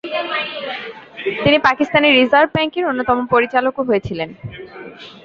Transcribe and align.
তিনি 1.43 1.57
পাকিস্তানের 1.67 2.17
রিজার্ভ 2.19 2.49
ব্যাংকের 2.55 2.89
অন্যতম 2.91 3.17
পরিচালকও 3.33 3.87
হয়েছিলেন। 3.89 4.29